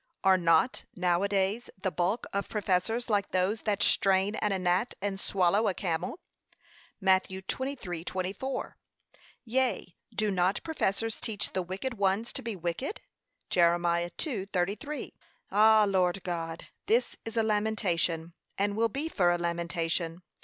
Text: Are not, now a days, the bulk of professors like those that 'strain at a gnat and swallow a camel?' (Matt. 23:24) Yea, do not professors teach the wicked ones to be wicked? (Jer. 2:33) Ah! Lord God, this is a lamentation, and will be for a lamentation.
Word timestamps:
Are 0.23 0.35
not, 0.35 0.85
now 0.95 1.21
a 1.21 1.27
days, 1.29 1.69
the 1.79 1.91
bulk 1.91 2.25
of 2.33 2.49
professors 2.49 3.07
like 3.07 3.29
those 3.29 3.61
that 3.69 3.83
'strain 3.83 4.33
at 4.37 4.51
a 4.51 4.57
gnat 4.57 4.95
and 4.99 5.19
swallow 5.19 5.67
a 5.67 5.75
camel?' 5.75 6.19
(Matt. 6.99 7.25
23:24) 7.29 8.73
Yea, 9.45 9.95
do 10.11 10.31
not 10.31 10.63
professors 10.63 11.21
teach 11.21 11.53
the 11.53 11.61
wicked 11.61 11.99
ones 11.99 12.33
to 12.33 12.41
be 12.41 12.55
wicked? 12.55 13.01
(Jer. 13.51 13.77
2:33) 13.77 15.13
Ah! 15.51 15.85
Lord 15.87 16.23
God, 16.23 16.69
this 16.87 17.15
is 17.23 17.37
a 17.37 17.43
lamentation, 17.43 18.33
and 18.57 18.75
will 18.75 18.89
be 18.89 19.07
for 19.07 19.29
a 19.29 19.37
lamentation. 19.37 20.23